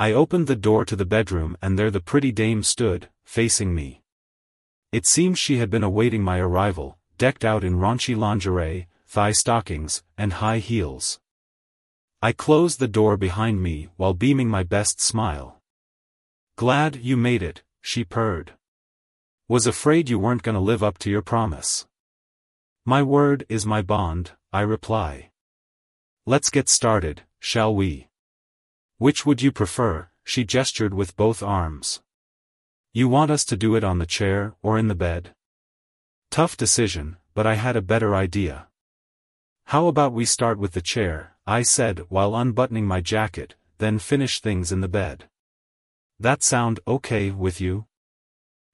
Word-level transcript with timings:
I 0.00 0.14
opened 0.14 0.46
the 0.46 0.56
door 0.56 0.86
to 0.86 0.96
the 0.96 1.04
bedroom 1.04 1.58
and 1.60 1.78
there 1.78 1.90
the 1.90 2.00
pretty 2.00 2.32
dame 2.32 2.62
stood, 2.62 3.10
facing 3.22 3.74
me. 3.74 4.00
It 4.92 5.04
seemed 5.04 5.36
she 5.36 5.58
had 5.58 5.68
been 5.68 5.82
awaiting 5.82 6.22
my 6.22 6.38
arrival, 6.38 6.96
decked 7.18 7.44
out 7.44 7.64
in 7.64 7.76
raunchy 7.76 8.16
lingerie, 8.16 8.88
thigh 9.06 9.32
stockings, 9.32 10.02
and 10.16 10.32
high 10.32 10.60
heels. 10.60 11.20
I 12.22 12.32
closed 12.32 12.80
the 12.80 12.88
door 12.88 13.18
behind 13.18 13.62
me 13.62 13.90
while 13.98 14.14
beaming 14.14 14.48
my 14.48 14.62
best 14.62 15.02
smile. 15.02 15.60
Glad 16.56 16.96
you 16.96 17.18
made 17.18 17.42
it, 17.42 17.62
she 17.82 18.02
purred. 18.02 18.54
Was 19.48 19.66
afraid 19.66 20.08
you 20.08 20.18
weren't 20.18 20.42
gonna 20.42 20.60
live 20.60 20.82
up 20.82 20.96
to 21.00 21.10
your 21.10 21.20
promise. 21.20 21.86
My 22.86 23.02
word 23.02 23.44
is 23.50 23.66
my 23.66 23.82
bond, 23.82 24.32
I 24.50 24.62
reply. 24.62 25.30
Let's 26.24 26.48
get 26.48 26.70
started, 26.70 27.24
shall 27.38 27.74
we? 27.74 28.09
Which 29.00 29.24
would 29.24 29.40
you 29.40 29.50
prefer? 29.50 30.10
She 30.24 30.44
gestured 30.44 30.92
with 30.92 31.16
both 31.16 31.42
arms. 31.42 32.02
You 32.92 33.08
want 33.08 33.30
us 33.30 33.46
to 33.46 33.56
do 33.56 33.74
it 33.74 33.82
on 33.82 33.96
the 33.96 34.04
chair 34.04 34.56
or 34.60 34.76
in 34.76 34.88
the 34.88 34.94
bed? 34.94 35.34
Tough 36.30 36.54
decision, 36.54 37.16
but 37.32 37.46
I 37.46 37.54
had 37.54 37.76
a 37.76 37.88
better 37.92 38.14
idea. 38.14 38.68
How 39.64 39.86
about 39.86 40.12
we 40.12 40.26
start 40.26 40.58
with 40.58 40.72
the 40.72 40.82
chair, 40.82 41.34
I 41.46 41.62
said 41.62 42.10
while 42.10 42.36
unbuttoning 42.36 42.86
my 42.86 43.00
jacket, 43.00 43.54
then 43.78 43.98
finish 43.98 44.38
things 44.38 44.70
in 44.70 44.82
the 44.82 44.94
bed. 45.00 45.30
That 46.18 46.42
sound 46.42 46.78
okay 46.86 47.30
with 47.30 47.58
you? 47.58 47.86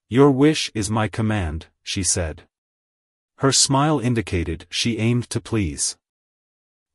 Your 0.09 0.29
wish 0.29 0.69
is 0.75 0.89
my 0.89 1.07
command, 1.07 1.67
she 1.83 2.03
said. 2.03 2.43
Her 3.37 3.53
smile 3.53 4.01
indicated 4.01 4.65
she 4.69 4.97
aimed 4.97 5.29
to 5.29 5.39
please. 5.39 5.95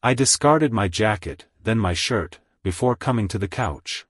I 0.03 0.13
discarded 0.13 0.71
my 0.71 0.89
jacket, 0.89 1.47
then 1.63 1.79
my 1.79 1.95
shirt, 1.95 2.41
before 2.63 2.97
coming 2.97 3.29
to 3.29 3.39
the 3.39 3.49
couch. 3.49 4.07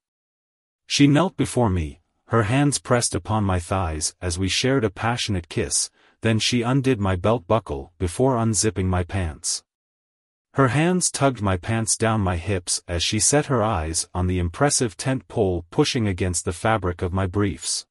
She 0.86 1.06
knelt 1.06 1.36
before 1.36 1.70
me, 1.70 2.00
her 2.26 2.44
hands 2.44 2.78
pressed 2.78 3.14
upon 3.14 3.44
my 3.44 3.58
thighs 3.58 4.14
as 4.20 4.38
we 4.38 4.48
shared 4.48 4.84
a 4.84 4.90
passionate 4.90 5.48
kiss, 5.48 5.90
then 6.22 6.38
she 6.38 6.62
undid 6.62 7.00
my 7.00 7.16
belt 7.16 7.46
buckle 7.46 7.92
before 7.98 8.36
unzipping 8.36 8.86
my 8.86 9.02
pants. 9.02 9.62
Her 10.54 10.68
hands 10.68 11.10
tugged 11.10 11.40
my 11.40 11.56
pants 11.56 11.96
down 11.96 12.20
my 12.20 12.36
hips 12.36 12.82
as 12.86 13.02
she 13.02 13.18
set 13.18 13.46
her 13.46 13.62
eyes 13.62 14.08
on 14.14 14.26
the 14.26 14.38
impressive 14.38 14.96
tent 14.96 15.26
pole 15.28 15.64
pushing 15.70 16.06
against 16.06 16.44
the 16.44 16.52
fabric 16.52 17.00
of 17.00 17.12
my 17.12 17.26
briefs. 17.26 17.86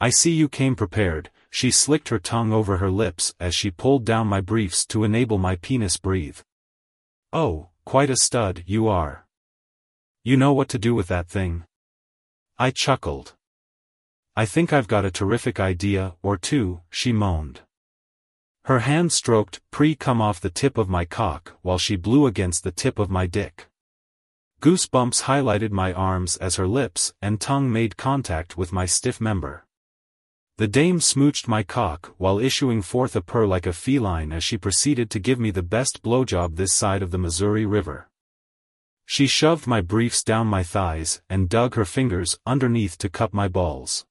I 0.00 0.10
see 0.10 0.32
you 0.32 0.48
came 0.48 0.76
prepared, 0.76 1.30
she 1.48 1.70
slicked 1.70 2.10
her 2.10 2.18
tongue 2.18 2.52
over 2.52 2.78
her 2.78 2.90
lips 2.90 3.34
as 3.40 3.54
she 3.54 3.70
pulled 3.70 4.04
down 4.04 4.26
my 4.26 4.40
briefs 4.40 4.84
to 4.86 5.04
enable 5.04 5.38
my 5.38 5.56
penis 5.56 5.96
breathe. 5.96 6.40
Oh, 7.32 7.68
quite 7.84 8.10
a 8.10 8.16
stud 8.16 8.64
you 8.66 8.88
are. 8.88 9.23
You 10.26 10.38
know 10.38 10.54
what 10.54 10.70
to 10.70 10.78
do 10.78 10.94
with 10.94 11.08
that 11.08 11.28
thing. 11.28 11.64
I 12.58 12.70
chuckled. 12.70 13.34
I 14.34 14.46
think 14.46 14.72
I've 14.72 14.88
got 14.88 15.04
a 15.04 15.10
terrific 15.10 15.60
idea 15.60 16.14
or 16.22 16.38
two, 16.38 16.80
she 16.88 17.12
moaned. 17.12 17.60
Her 18.64 18.78
hand 18.78 19.12
stroked 19.12 19.60
pre 19.70 19.94
come 19.94 20.22
off 20.22 20.40
the 20.40 20.48
tip 20.48 20.78
of 20.78 20.88
my 20.88 21.04
cock 21.04 21.58
while 21.60 21.76
she 21.76 21.96
blew 21.96 22.26
against 22.26 22.64
the 22.64 22.72
tip 22.72 22.98
of 22.98 23.10
my 23.10 23.26
dick. 23.26 23.66
Goosebumps 24.62 25.24
highlighted 25.24 25.72
my 25.72 25.92
arms 25.92 26.38
as 26.38 26.56
her 26.56 26.66
lips 26.66 27.12
and 27.20 27.38
tongue 27.38 27.70
made 27.70 27.98
contact 27.98 28.56
with 28.56 28.72
my 28.72 28.86
stiff 28.86 29.20
member. 29.20 29.66
The 30.56 30.68
dame 30.68 31.00
smooched 31.00 31.48
my 31.48 31.62
cock 31.62 32.14
while 32.16 32.38
issuing 32.38 32.80
forth 32.80 33.14
a 33.14 33.20
purr 33.20 33.46
like 33.46 33.66
a 33.66 33.74
feline 33.74 34.32
as 34.32 34.42
she 34.42 34.56
proceeded 34.56 35.10
to 35.10 35.18
give 35.18 35.38
me 35.38 35.50
the 35.50 35.62
best 35.62 36.02
blowjob 36.02 36.56
this 36.56 36.72
side 36.72 37.02
of 37.02 37.10
the 37.10 37.18
Missouri 37.18 37.66
River. 37.66 38.08
She 39.06 39.26
shoved 39.26 39.66
my 39.66 39.80
briefs 39.80 40.22
down 40.22 40.46
my 40.46 40.62
thighs 40.62 41.20
and 41.28 41.48
dug 41.48 41.74
her 41.74 41.84
fingers 41.84 42.38
underneath 42.46 42.98
to 42.98 43.08
cup 43.08 43.32
my 43.32 43.48
balls. 43.48 44.06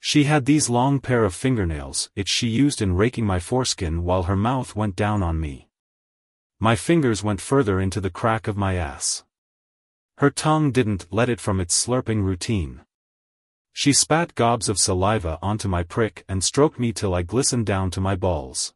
She 0.00 0.24
had 0.24 0.46
these 0.46 0.70
long 0.70 1.00
pair 1.00 1.24
of 1.24 1.34
fingernails 1.34 2.10
which 2.14 2.28
she 2.28 2.48
used 2.48 2.80
in 2.80 2.94
raking 2.94 3.26
my 3.26 3.40
foreskin 3.40 4.04
while 4.04 4.24
her 4.24 4.36
mouth 4.36 4.76
went 4.76 4.96
down 4.96 5.22
on 5.22 5.40
me. 5.40 5.68
My 6.60 6.76
fingers 6.76 7.22
went 7.22 7.40
further 7.40 7.80
into 7.80 8.00
the 8.00 8.10
crack 8.10 8.48
of 8.48 8.56
my 8.56 8.74
ass. 8.74 9.24
Her 10.18 10.30
tongue 10.30 10.72
didn't 10.72 11.06
let 11.12 11.28
it 11.28 11.40
from 11.40 11.60
its 11.60 11.86
slurping 11.86 12.24
routine. 12.24 12.80
She 13.72 13.92
spat 13.92 14.34
gobs 14.34 14.68
of 14.68 14.78
saliva 14.78 15.38
onto 15.40 15.68
my 15.68 15.84
prick 15.84 16.24
and 16.28 16.42
stroked 16.42 16.80
me 16.80 16.92
till 16.92 17.14
I 17.14 17.22
glistened 17.22 17.66
down 17.66 17.92
to 17.92 18.00
my 18.00 18.16
balls. 18.16 18.74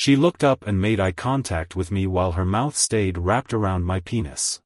She 0.00 0.14
looked 0.14 0.44
up 0.44 0.64
and 0.64 0.80
made 0.80 1.00
eye 1.00 1.10
contact 1.10 1.74
with 1.74 1.90
me 1.90 2.06
while 2.06 2.32
her 2.38 2.44
mouth 2.44 2.76
stayed 2.76 3.18
wrapped 3.18 3.52
around 3.52 3.82
my 3.82 3.98
penis. 3.98 4.62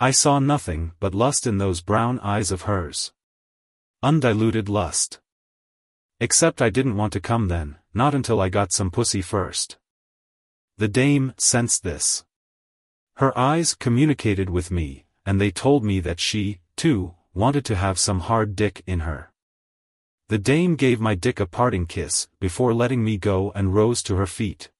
I 0.00 0.10
saw 0.10 0.40
nothing 0.40 0.94
but 0.98 1.14
lust 1.14 1.46
in 1.46 1.58
those 1.58 1.80
brown 1.80 2.18
eyes 2.18 2.50
of 2.50 2.62
hers. 2.62 3.12
Undiluted 4.02 4.68
lust. 4.68 5.20
Except 6.18 6.60
I 6.60 6.70
didn't 6.70 6.96
want 6.96 7.12
to 7.12 7.20
come 7.20 7.46
then, 7.46 7.76
not 7.94 8.16
until 8.16 8.40
I 8.40 8.48
got 8.48 8.72
some 8.72 8.90
pussy 8.90 9.22
first. 9.22 9.78
The 10.76 10.88
dame 10.88 11.34
sensed 11.38 11.84
this. 11.84 12.24
Her 13.18 13.38
eyes 13.38 13.76
communicated 13.76 14.50
with 14.50 14.72
me, 14.72 15.06
and 15.24 15.40
they 15.40 15.52
told 15.52 15.84
me 15.84 16.00
that 16.00 16.18
she, 16.18 16.58
too, 16.74 17.14
wanted 17.32 17.64
to 17.66 17.76
have 17.76 17.96
some 17.96 18.18
hard 18.18 18.56
dick 18.56 18.82
in 18.88 19.00
her. 19.06 19.31
The 20.28 20.38
dame 20.38 20.76
gave 20.76 21.00
my 21.00 21.14
dick 21.14 21.40
a 21.40 21.46
parting 21.46 21.86
kiss, 21.86 22.28
before 22.40 22.72
letting 22.72 23.04
me 23.04 23.18
go 23.18 23.52
and 23.54 23.74
rose 23.74 24.02
to 24.04 24.16
her 24.16 24.26
feet. 24.26 24.70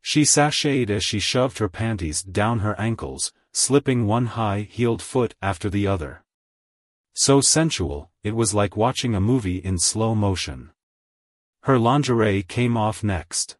She 0.00 0.22
sashayed 0.22 0.90
as 0.90 1.04
she 1.04 1.18
shoved 1.20 1.58
her 1.58 1.68
panties 1.68 2.22
down 2.22 2.60
her 2.60 2.78
ankles, 2.78 3.32
slipping 3.52 4.06
one 4.06 4.26
high-heeled 4.26 5.02
foot 5.02 5.34
after 5.40 5.68
the 5.68 5.86
other. 5.86 6.24
So 7.14 7.40
sensual, 7.40 8.10
it 8.24 8.34
was 8.34 8.54
like 8.54 8.76
watching 8.76 9.14
a 9.14 9.20
movie 9.20 9.58
in 9.58 9.78
slow 9.78 10.14
motion. 10.14 10.70
Her 11.64 11.78
lingerie 11.78 12.42
came 12.42 12.76
off 12.76 13.04
next. 13.04 13.56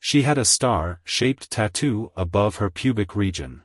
She 0.00 0.22
had 0.22 0.38
a 0.38 0.44
star-shaped 0.44 1.50
tattoo 1.50 2.10
above 2.16 2.56
her 2.56 2.70
pubic 2.70 3.14
region. 3.14 3.62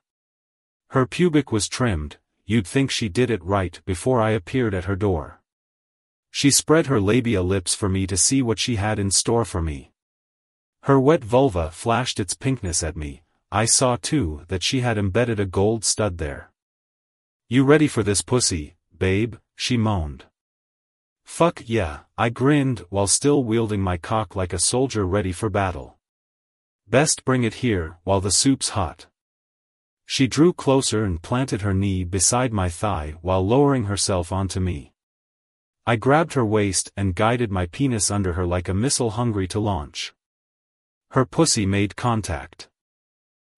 Her 0.90 1.06
pubic 1.06 1.52
was 1.52 1.68
trimmed, 1.68 2.18
you'd 2.46 2.68
think 2.68 2.92
she 2.92 3.10
did 3.10 3.30
it 3.30 3.44
right 3.44 3.80
before 3.86 4.22
I 4.22 4.32
appeared 4.32 4.74
at 4.74 4.86
her 4.86 4.96
door. 4.96 5.39
She 6.32 6.52
spread 6.52 6.88
her 6.88 7.02
labia 7.02 7.42
lips 7.42 7.74
for 7.74 7.90
me 7.90 8.08
to 8.08 8.18
see 8.18 8.42
what 8.42 8.60
she 8.60 8.76
had 8.76 9.00
in 9.00 9.12
store 9.12 9.46
for 9.46 9.62
me. 9.62 9.92
Her 10.84 11.00
wet 11.00 11.24
vulva 11.24 11.72
flashed 11.72 12.20
its 12.20 12.34
pinkness 12.34 12.84
at 12.84 12.96
me, 12.96 13.24
I 13.52 13.66
saw 13.66 13.98
too 13.98 14.44
that 14.48 14.64
she 14.64 14.82
had 14.82 14.98
embedded 14.98 15.40
a 15.40 15.46
gold 15.46 15.84
stud 15.84 16.18
there. 16.20 16.52
You 17.48 17.64
ready 17.64 17.88
for 17.88 18.04
this 18.04 18.22
pussy, 18.22 18.76
babe, 18.96 19.36
she 19.56 19.76
moaned. 19.76 20.26
Fuck 21.26 21.64
yeah, 21.66 22.02
I 22.18 22.30
grinned 22.30 22.86
while 22.90 23.08
still 23.08 23.44
wielding 23.44 23.82
my 23.82 23.98
cock 23.98 24.36
like 24.36 24.54
a 24.54 24.60
soldier 24.60 25.06
ready 25.06 25.32
for 25.32 25.50
battle. 25.50 25.98
Best 26.88 27.26
bring 27.26 27.44
it 27.44 27.56
here 27.56 27.98
while 28.04 28.22
the 28.22 28.32
soup's 28.32 28.70
hot. 28.70 29.08
She 30.06 30.28
drew 30.28 30.54
closer 30.54 31.04
and 31.04 31.22
planted 31.22 31.62
her 31.62 31.74
knee 31.74 32.04
beside 32.04 32.52
my 32.52 32.70
thigh 32.70 33.16
while 33.22 33.46
lowering 33.46 33.86
herself 33.86 34.32
onto 34.32 34.60
me. 34.60 34.94
I 35.90 35.96
grabbed 35.96 36.36
her 36.36 36.46
waist 36.46 36.92
and 36.96 37.16
guided 37.16 37.50
my 37.50 37.66
penis 37.66 38.12
under 38.12 38.34
her 38.34 38.46
like 38.46 38.70
a 38.70 38.76
missile 38.76 39.10
hungry 39.10 39.48
to 39.48 39.60
launch. 39.60 40.14
Her 41.10 41.26
pussy 41.26 41.66
made 41.66 41.96
contact. 41.96 42.70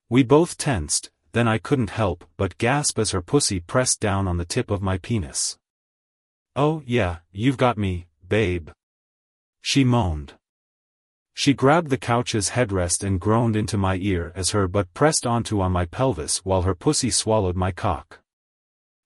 We 0.07 0.23
both 0.23 0.57
tensed, 0.57 1.11
then 1.33 1.49
I 1.49 1.57
couldn't 1.57 1.89
help 1.89 2.23
but 2.37 2.57
gasp 2.57 2.97
as 2.99 3.11
her 3.11 3.21
pussy 3.21 3.59
pressed 3.59 3.99
down 3.99 4.29
on 4.29 4.37
the 4.37 4.45
tip 4.45 4.71
of 4.71 4.81
my 4.81 4.97
penis. 4.97 5.57
Oh 6.55 6.81
yeah, 6.85 7.17
you've 7.33 7.57
got 7.57 7.77
me, 7.77 8.07
babe. 8.25 8.69
She 9.61 9.83
moaned. 9.83 10.35
She 11.33 11.53
grabbed 11.53 11.89
the 11.89 11.97
couch's 11.97 12.51
headrest 12.51 13.03
and 13.03 13.19
groaned 13.19 13.57
into 13.57 13.77
my 13.77 13.97
ear 13.97 14.31
as 14.37 14.51
her 14.51 14.69
butt 14.69 14.93
pressed 14.93 15.27
onto 15.27 15.59
on 15.59 15.73
my 15.73 15.83
pelvis 15.83 16.45
while 16.45 16.61
her 16.61 16.75
pussy 16.75 17.11
swallowed 17.11 17.57
my 17.57 17.73
cock. 17.73 18.21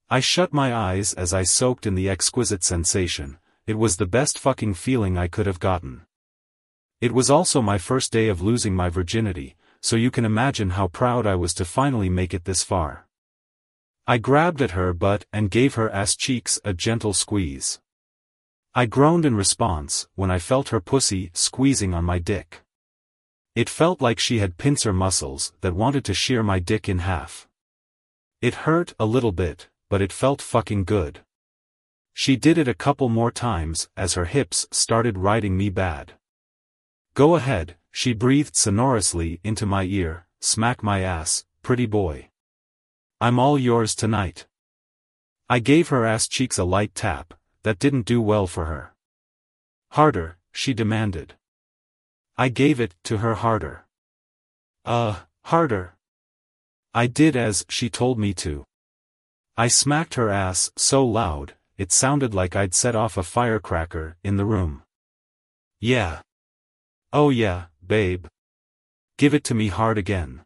I 0.07 0.19
shut 0.19 0.53
my 0.53 0.71
eyes 0.71 1.13
as 1.13 1.33
I 1.33 1.41
soaked 1.41 1.87
in 1.87 1.95
the 1.95 2.09
exquisite 2.09 2.63
sensation, 2.63 3.39
it 3.65 3.79
was 3.79 3.97
the 3.97 4.05
best 4.05 4.37
fucking 4.37 4.75
feeling 4.75 5.17
I 5.17 5.27
could 5.27 5.47
have 5.47 5.59
gotten. 5.59 6.05
It 7.01 7.11
was 7.11 7.31
also 7.31 7.59
my 7.59 7.79
first 7.79 8.11
day 8.11 8.27
of 8.27 8.39
losing 8.39 8.75
my 8.75 8.89
virginity, 8.89 9.55
so 9.81 9.95
you 9.95 10.11
can 10.11 10.23
imagine 10.23 10.71
how 10.71 10.87
proud 10.89 11.25
I 11.25 11.33
was 11.33 11.55
to 11.55 11.65
finally 11.65 12.09
make 12.09 12.35
it 12.35 12.45
this 12.45 12.61
far. 12.61 13.07
I 14.05 14.19
grabbed 14.19 14.61
at 14.61 14.71
her 14.71 14.93
butt 14.93 15.25
and 15.33 15.49
gave 15.49 15.73
her 15.73 15.89
ass 15.89 16.15
cheeks 16.15 16.59
a 16.63 16.75
gentle 16.75 17.13
squeeze. 17.13 17.79
I 18.75 18.85
groaned 18.85 19.25
in 19.25 19.33
response 19.33 20.07
when 20.13 20.29
I 20.29 20.37
felt 20.37 20.69
her 20.69 20.79
pussy 20.79 21.31
squeezing 21.33 21.95
on 21.95 22.05
my 22.05 22.19
dick. 22.19 22.61
It 23.55 23.69
felt 23.69 24.01
like 24.01 24.19
she 24.19 24.37
had 24.37 24.57
pincer 24.57 24.93
muscles 24.93 25.53
that 25.61 25.73
wanted 25.73 26.05
to 26.05 26.13
shear 26.13 26.43
my 26.43 26.59
dick 26.59 26.87
in 26.87 26.99
half. 26.99 27.47
It 28.41 28.65
hurt 28.65 28.93
a 28.99 29.05
little 29.05 29.31
bit, 29.31 29.69
but 29.89 30.01
it 30.01 30.13
felt 30.13 30.41
fucking 30.41 30.83
good. 30.83 31.21
She 32.13 32.35
did 32.35 32.57
it 32.57 32.67
a 32.67 32.73
couple 32.73 33.09
more 33.09 33.31
times 33.31 33.89
as 33.97 34.13
her 34.13 34.25
hips 34.25 34.67
started 34.71 35.17
riding 35.17 35.57
me 35.57 35.69
bad. 35.69 36.13
Go 37.13 37.35
ahead, 37.35 37.75
she 37.91 38.13
breathed 38.13 38.55
sonorously 38.55 39.39
into 39.43 39.65
my 39.65 39.83
ear, 39.83 40.27
smack 40.39 40.83
my 40.83 41.01
ass, 41.01 41.45
pretty 41.61 41.85
boy. 41.85 42.29
I'm 43.19 43.39
all 43.39 43.57
yours 43.57 43.95
tonight. 43.95 44.47
I 45.49 45.59
gave 45.59 45.89
her 45.89 46.05
ass 46.05 46.27
cheeks 46.27 46.57
a 46.57 46.63
light 46.63 46.95
tap, 46.95 47.33
that 47.63 47.79
didn't 47.79 48.05
do 48.05 48.21
well 48.21 48.47
for 48.47 48.65
her. 48.65 48.93
Harder, 49.91 50.37
she 50.51 50.73
demanded. 50.73 51.35
I 52.37 52.49
gave 52.49 52.79
it 52.79 52.95
to 53.05 53.17
her 53.17 53.35
harder. 53.35 53.85
Uh, 54.83 55.19
harder. 55.45 55.95
I 56.93 57.07
did 57.07 57.35
as 57.35 57.65
she 57.69 57.89
told 57.89 58.19
me 58.19 58.33
to. 58.35 58.65
I 59.57 59.69
smacked 59.69 60.15
her 60.15 60.29
ass 60.29 60.69
so 60.75 61.05
loud, 61.05 61.53
it 61.77 61.93
sounded 61.93 62.33
like 62.33 62.57
I'd 62.57 62.73
set 62.73 62.93
off 62.93 63.15
a 63.15 63.23
firecracker 63.23 64.17
in 64.21 64.35
the 64.35 64.43
room. 64.43 64.83
Yeah. 65.79 66.21
Oh 67.13 67.29
yeah, 67.29 67.65
babe. 67.85 68.25
Give 69.17 69.33
it 69.33 69.45
to 69.45 69.53
me 69.53 69.69
hard 69.69 69.97
again. 69.97 70.41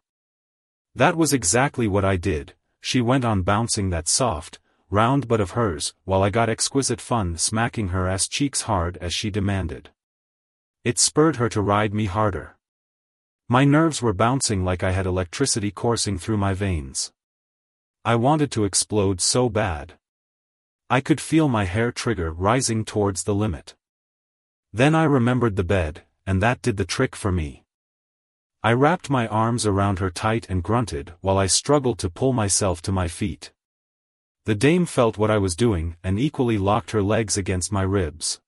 That 0.94 1.16
was 1.16 1.32
exactly 1.32 1.88
what 1.88 2.04
I 2.04 2.16
did, 2.16 2.54
she 2.80 3.00
went 3.00 3.24
on 3.24 3.42
bouncing 3.42 3.90
that 3.90 4.06
soft, 4.06 4.60
round 4.90 5.26
butt 5.26 5.40
of 5.40 5.52
hers, 5.52 5.92
while 6.04 6.22
I 6.22 6.30
got 6.30 6.48
exquisite 6.48 7.00
fun 7.00 7.36
smacking 7.36 7.88
her 7.88 8.06
ass 8.06 8.28
cheeks 8.28 8.62
hard 8.62 8.96
as 8.98 9.12
she 9.12 9.28
demanded. 9.28 9.90
It 10.84 11.00
spurred 11.00 11.36
her 11.36 11.48
to 11.48 11.60
ride 11.60 11.92
me 11.92 12.06
harder. 12.06 12.56
My 13.48 13.64
nerves 13.64 14.00
were 14.00 14.12
bouncing 14.12 14.64
like 14.64 14.84
I 14.84 14.92
had 14.92 15.06
electricity 15.06 15.72
coursing 15.72 16.16
through 16.16 16.36
my 16.36 16.54
veins. 16.54 17.12
I 18.04 18.14
wanted 18.14 18.50
to 18.52 18.64
explode 18.64 19.20
so 19.20 19.50
bad. 19.50 19.98
I 20.88 21.02
could 21.02 21.20
feel 21.20 21.48
my 21.48 21.64
hair 21.64 21.92
trigger 21.92 22.32
rising 22.32 22.84
towards 22.84 23.24
the 23.24 23.34
limit. 23.34 23.74
Then 24.72 24.94
I 24.94 25.04
remembered 25.04 25.56
the 25.56 25.64
bed, 25.64 26.04
and 26.26 26.42
that 26.42 26.62
did 26.62 26.78
the 26.78 26.86
trick 26.86 27.14
for 27.14 27.30
me. 27.30 27.64
I 28.62 28.72
wrapped 28.72 29.10
my 29.10 29.26
arms 29.28 29.66
around 29.66 29.98
her 29.98 30.10
tight 30.10 30.46
and 30.48 30.62
grunted 30.62 31.12
while 31.20 31.36
I 31.36 31.46
struggled 31.46 31.98
to 31.98 32.08
pull 32.10 32.32
myself 32.32 32.80
to 32.82 32.92
my 32.92 33.06
feet. 33.06 33.52
The 34.46 34.54
dame 34.54 34.86
felt 34.86 35.18
what 35.18 35.30
I 35.30 35.38
was 35.38 35.54
doing 35.54 35.96
and 36.02 36.18
equally 36.18 36.56
locked 36.56 36.92
her 36.92 37.02
legs 37.02 37.36
against 37.36 37.70
my 37.70 37.82
ribs. 37.82 38.40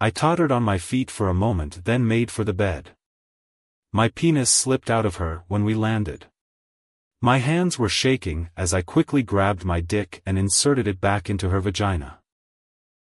I 0.00 0.10
tottered 0.10 0.50
on 0.50 0.62
my 0.62 0.78
feet 0.78 1.10
for 1.10 1.28
a 1.28 1.34
moment 1.34 1.84
then 1.84 2.08
made 2.08 2.30
for 2.30 2.44
the 2.44 2.54
bed. 2.54 2.90
My 3.92 4.08
penis 4.08 4.50
slipped 4.50 4.90
out 4.90 5.04
of 5.04 5.16
her 5.16 5.44
when 5.48 5.64
we 5.64 5.74
landed. 5.74 6.26
My 7.24 7.38
hands 7.38 7.78
were 7.78 7.88
shaking 7.88 8.50
as 8.54 8.74
I 8.74 8.82
quickly 8.82 9.22
grabbed 9.22 9.64
my 9.64 9.80
dick 9.80 10.20
and 10.26 10.38
inserted 10.38 10.86
it 10.86 11.00
back 11.00 11.30
into 11.30 11.48
her 11.48 11.58
vagina. 11.58 12.18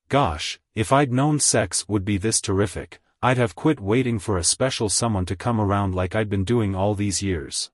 Gosh, 0.10 0.60
if 0.76 0.94
I'd 0.94 1.12
known 1.12 1.40
sex 1.40 1.90
would 1.90 2.06
be 2.06 2.18
this 2.18 2.40
terrific, 2.40 3.02
I'd 3.24 3.38
have 3.38 3.56
quit 3.56 3.80
waiting 3.80 4.20
for 4.20 4.38
a 4.38 4.44
special 4.44 4.90
someone 4.90 5.26
to 5.26 5.36
come 5.36 5.60
around 5.60 5.96
like 5.96 6.16
I'd 6.16 6.30
been 6.30 6.44
doing 6.44 6.76
all 6.76 6.94
these 6.94 7.24
years. 7.24 7.72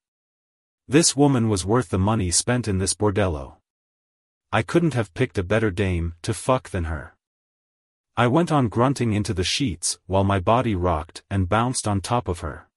This 0.88 1.18
woman 1.18 1.50
was 1.50 1.66
worth 1.66 1.90
the 1.90 2.00
money 2.00 2.32
spent 2.32 2.66
in 2.66 2.78
this 2.78 2.94
bordello. 2.94 3.58
I 4.50 4.62
couldn't 4.62 4.94
have 4.94 5.14
picked 5.14 5.38
a 5.38 5.44
better 5.44 5.70
dame 5.70 6.14
to 6.22 6.34
fuck 6.34 6.70
than 6.70 6.86
her. 6.86 7.18
I 8.16 8.28
went 8.28 8.54
on 8.54 8.70
grunting 8.70 9.12
into 9.12 9.34
the 9.34 9.44
sheets 9.44 10.00
while 10.06 10.24
my 10.24 10.40
body 10.40 10.76
rocked 10.76 11.24
and 11.30 11.50
bounced 11.50 11.90
on 11.90 12.00
top 12.00 12.30
of 12.30 12.40
her. 12.40 12.70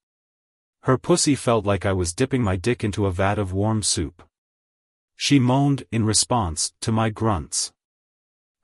Her 0.85 0.97
pussy 0.97 1.35
felt 1.35 1.67
like 1.67 1.85
I 1.85 1.93
was 1.93 2.15
dipping 2.15 2.43
my 2.43 2.57
dick 2.57 2.83
into 2.83 3.05
a 3.05 3.13
vat 3.13 3.39
of 3.39 3.53
warm 3.53 3.83
soup. 3.83 4.23
She 5.15 5.39
moaned 5.39 5.85
in 5.93 6.07
response 6.07 6.73
to 6.81 6.91
my 6.91 7.11
grunts. 7.11 7.73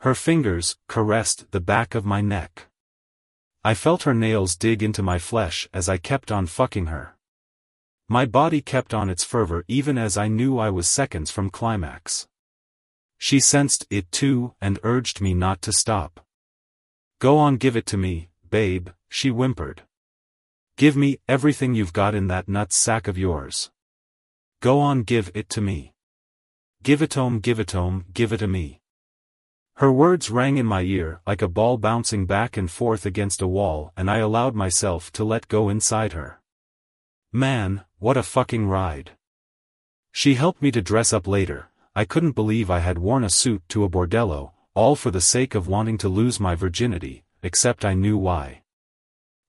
Her 0.01 0.15
fingers 0.15 0.79
caressed 0.89 1.51
the 1.51 1.61
back 1.61 1.95
of 1.95 2.07
my 2.07 2.23
neck. 2.23 2.69
I 3.63 3.75
felt 3.75 4.05
her 4.05 4.15
nails 4.15 4.57
dig 4.57 4.83
into 4.83 5.03
my 5.03 5.19
flesh 5.19 5.69
as 5.75 5.89
I 5.89 5.99
kept 5.99 6.33
on 6.33 6.47
fucking 6.47 6.87
her. 6.87 7.17
My 8.09 8.25
body 8.25 8.63
kept 8.63 8.95
on 8.95 9.11
its 9.11 9.25
fervor 9.25 9.65
even 9.69 9.99
as 9.99 10.17
I 10.17 10.29
knew 10.29 10.59
I 10.59 10.71
was 10.71 10.89
seconds 10.89 11.31
from 11.31 11.51
climax. 11.51 12.29
She 13.19 13.41
sensed 13.41 13.87
it 13.91 14.11
too 14.11 14.55
and 14.61 14.79
urged 14.83 15.21
me 15.21 15.35
not 15.35 15.61
to 15.63 15.73
stop. 15.73 16.21
Go 17.19 17.37
on 17.37 17.57
give 17.57 17.77
it 17.77 17.87
to 17.87 17.97
me, 17.97 18.31
babe, 18.49 18.91
she 19.09 19.29
whimpered. 19.29 19.83
Give 20.77 20.95
me 20.95 21.19
everything 21.27 21.75
you've 21.75 21.95
got 21.95 22.15
in 22.15 22.27
that 22.27 22.49
nut 22.49 22.71
sack 22.71 23.09
of 23.09 23.17
yours. 23.17 23.71
Go 24.61 24.79
on 24.81 25.05
give 25.05 25.31
it 25.35 25.49
to 25.51 25.63
me. 25.63 25.95
Give 26.83 27.01
it 27.01 27.15
home 27.15 27.41
give 27.41 27.59
it 27.59 27.71
home 27.71 28.05
give 28.13 28.31
it 28.31 28.39
to 28.39 28.47
me. 28.47 28.83
Her 29.77 29.91
words 29.91 30.31
rang 30.31 30.59
in 30.59 30.67
my 30.67 30.83
ear 30.83 31.23
like 31.27 31.41
a 31.41 31.49
ball 31.49 31.79
bouncing 31.79 32.27
back 32.27 32.59
and 32.59 32.71
forth 32.71 33.07
against 33.07 33.41
a 33.41 33.47
wall 33.47 33.95
and 33.97 34.11
I 34.11 34.19
allowed 34.19 34.55
myself 34.55 35.11
to 35.13 35.25
let 35.25 35.49
go 35.49 35.71
inside 35.71 36.13
her. 36.13 36.43
Man, 37.33 37.87
what 37.99 38.19
a 38.19 38.23
fucking 38.23 38.69
ride. 38.69 39.13
She 40.13 40.35
helped 40.35 40.61
me 40.61 40.71
to 40.73 40.83
dress 40.83 41.11
up 41.11 41.27
later, 41.27 41.71
I 41.95 42.05
couldn't 42.05 42.33
believe 42.33 42.71
I 42.71 42.81
had 42.81 42.99
worn 42.99 43.25
a 43.25 43.31
suit 43.31 43.63
to 43.71 43.85
a 43.85 43.89
bordello, 43.89 44.53
all 44.75 44.95
for 44.95 45.11
the 45.11 45.23
sake 45.23 45.55
of 45.55 45.69
wanting 45.69 45.97
to 45.99 46.11
lose 46.11 46.39
my 46.39 46.55
virginity, 46.55 47.25
except 47.43 47.83
I 47.83 47.95
knew 47.95 48.19
why. 48.19 48.61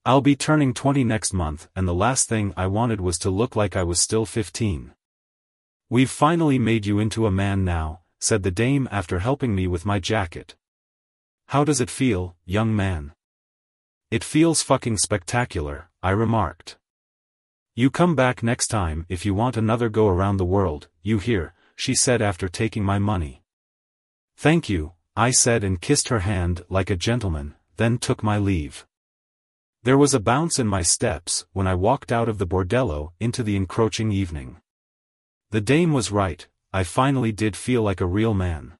I'll 0.08 0.22
be 0.22 0.38
turning 0.38 0.74
20 0.74 1.04
next 1.04 1.34
month 1.34 1.68
and 1.76 1.86
the 1.86 1.94
last 1.94 2.30
thing 2.30 2.54
I 2.56 2.66
wanted 2.68 3.02
was 3.02 3.20
to 3.20 3.30
look 3.30 3.58
like 3.58 3.76
I 3.76 3.84
was 3.84 4.00
still 4.00 4.26
15. 4.26 4.94
We've 5.90 6.10
finally 6.10 6.58
made 6.58 6.86
you 6.86 6.98
into 6.98 7.26
a 7.26 7.32
man 7.44 7.66
now, 7.66 8.00
said 8.18 8.44
the 8.44 8.50
dame 8.50 8.88
after 8.90 9.20
helping 9.20 9.54
me 9.54 9.68
with 9.68 9.86
my 9.86 10.00
jacket. 10.00 10.56
How 11.48 11.66
does 11.66 11.82
it 11.82 11.90
feel, 11.90 12.38
young 12.46 12.74
man? 12.74 13.16
It 14.10 14.24
feels 14.24 14.62
fucking 14.62 15.00
spectacular, 15.00 15.90
I 16.02 16.12
remarked. 16.12 16.78
You 17.76 17.90
come 17.90 18.16
back 18.16 18.42
next 18.42 18.68
time 18.68 19.06
if 19.10 19.26
you 19.26 19.34
want 19.34 19.58
another 19.58 19.90
go 19.90 20.08
around 20.08 20.38
the 20.38 20.46
world, 20.46 20.88
you 21.02 21.20
hear, 21.20 21.54
she 21.76 21.94
said 21.94 22.22
after 22.22 22.48
taking 22.48 22.86
my 22.86 22.98
money. 22.98 23.44
Thank 24.38 24.70
you, 24.70 24.94
I 25.18 25.32
said 25.32 25.66
and 25.66 25.82
kissed 25.82 26.08
her 26.08 26.20
hand 26.20 26.64
like 26.70 26.90
a 26.90 26.96
gentleman, 26.96 27.56
then 27.76 27.98
took 27.98 28.24
my 28.24 28.38
leave. 28.38 28.88
There 29.88 29.98
was 29.98 30.14
a 30.14 30.20
bounce 30.20 30.60
in 30.60 30.68
my 30.68 30.82
steps 30.82 31.46
when 31.54 31.66
I 31.66 31.74
walked 31.74 32.12
out 32.12 32.28
of 32.28 32.40
the 32.40 32.46
bordello 32.46 33.14
into 33.22 33.42
the 33.42 33.56
encroaching 33.56 34.12
evening. 34.12 34.58
The 35.52 35.62
dame 35.62 35.94
was 35.94 36.12
right, 36.12 36.46
I 36.74 36.84
finally 36.84 37.32
did 37.32 37.56
feel 37.56 37.84
like 37.84 38.02
a 38.02 38.06
real 38.06 38.34
man. 38.34 38.77